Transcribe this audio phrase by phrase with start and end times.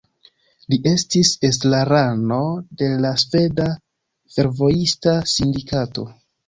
[0.73, 2.41] Li estis estrarano
[2.81, 3.71] de la Sveda
[4.39, 6.13] Fervojista Sindikato.